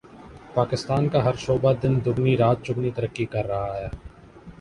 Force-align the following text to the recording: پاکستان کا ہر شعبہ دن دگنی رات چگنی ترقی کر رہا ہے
پاکستان 0.53 1.09
کا 1.09 1.23
ہر 1.25 1.35
شعبہ 1.39 1.73
دن 1.83 1.99
دگنی 2.05 2.35
رات 2.37 2.63
چگنی 2.65 2.91
ترقی 2.91 3.25
کر 3.25 3.45
رہا 3.47 3.77
ہے 3.77 3.87